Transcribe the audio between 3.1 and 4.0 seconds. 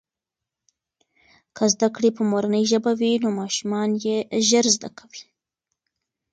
نو ماشومان